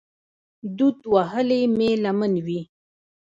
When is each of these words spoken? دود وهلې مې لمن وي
دود 0.77 0.97
وهلې 1.13 1.61
مې 1.77 1.89
لمن 2.03 2.33
وي 2.45 2.61